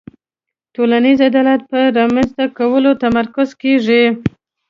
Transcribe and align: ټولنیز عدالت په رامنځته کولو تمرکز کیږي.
ټولنیز 0.75 1.19
عدالت 1.29 1.61
په 1.71 1.79
رامنځته 1.99 2.43
کولو 2.57 2.91
تمرکز 3.03 3.49
کیږي. 3.61 4.03